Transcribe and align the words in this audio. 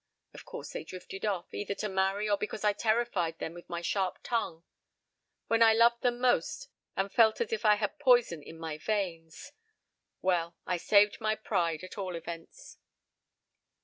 Of 0.33 0.45
course 0.45 0.71
they 0.73 0.83
drifted 0.83 1.27
off, 1.27 1.53
either 1.53 1.75
to 1.75 1.87
marry, 1.87 2.27
or 2.27 2.35
because 2.35 2.63
I 2.63 2.73
terrified 2.73 3.37
them 3.37 3.53
with 3.53 3.69
my 3.69 3.81
sharp 3.83 4.17
tongue: 4.23 4.63
when 5.45 5.61
I 5.61 5.73
loved 5.73 6.01
them 6.01 6.19
most 6.19 6.69
and 6.95 7.11
felt 7.11 7.39
as 7.39 7.53
if 7.53 7.65
I 7.65 7.75
had 7.75 7.99
poison 7.99 8.41
in 8.41 8.57
my 8.57 8.79
veins. 8.79 9.51
Well, 10.19 10.55
I 10.65 10.77
saved 10.77 11.21
my 11.21 11.35
pride, 11.35 11.83
at 11.83 11.99
all 11.99 12.15
events. 12.15 12.79